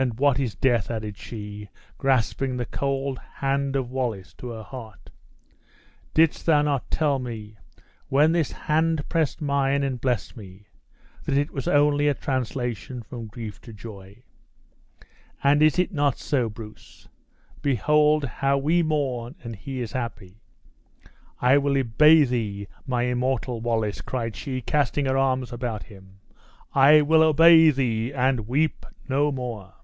And 0.00 0.16
what 0.20 0.38
is 0.38 0.54
death?" 0.54 0.92
added 0.92 1.16
she, 1.18 1.70
grasping 1.98 2.56
the 2.56 2.64
cold 2.66 3.18
hand 3.18 3.74
of 3.74 3.90
Wallace 3.90 4.32
to 4.34 4.50
her 4.50 4.62
heart. 4.62 5.10
"Didst 6.14 6.46
thou 6.46 6.62
not 6.62 6.88
tell 6.88 7.18
me, 7.18 7.56
when 8.06 8.30
this 8.30 8.52
hand 8.52 9.08
pressed 9.08 9.40
mine 9.42 9.82
and 9.82 10.00
blessed 10.00 10.36
me, 10.36 10.68
that 11.24 11.36
it 11.36 11.50
was 11.50 11.66
only 11.66 12.06
a 12.06 12.14
translation 12.14 13.02
from 13.02 13.26
grief 13.26 13.60
to 13.62 13.72
joy? 13.72 14.22
And 15.42 15.64
is 15.64 15.80
it 15.80 15.90
not 15.90 16.16
so, 16.16 16.48
Bruce? 16.48 17.08
Behold 17.60 18.22
how 18.24 18.56
we 18.56 18.84
mourn 18.84 19.34
and 19.42 19.56
he 19.56 19.80
is 19.80 19.90
happy! 19.90 20.40
I 21.40 21.58
will 21.58 21.76
obey 21.76 22.22
thee, 22.22 22.68
my 22.86 23.02
immortal 23.02 23.60
Wallace!" 23.60 24.00
cried 24.00 24.36
she, 24.36 24.62
casting 24.62 25.06
her 25.06 25.18
arms 25.18 25.52
about 25.52 25.82
him; 25.82 26.20
"I 26.72 27.02
will 27.02 27.24
obey 27.24 27.70
thee, 27.72 28.12
and 28.12 28.46
weep 28.46 28.86
no 29.08 29.32
more!" 29.32 29.74